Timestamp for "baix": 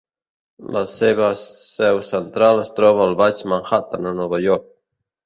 3.21-3.45